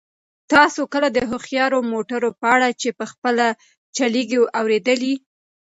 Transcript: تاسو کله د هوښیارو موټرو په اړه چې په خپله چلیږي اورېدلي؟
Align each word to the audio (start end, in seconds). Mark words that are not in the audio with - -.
تاسو 0.53 0.81
کله 0.93 1.07
د 1.11 1.19
هوښیارو 1.29 1.79
موټرو 1.91 2.29
په 2.39 2.47
اړه 2.55 2.69
چې 2.81 2.89
په 2.97 3.05
خپله 3.11 3.45
چلیږي 3.97 4.39
اورېدلي؟ 4.59 5.13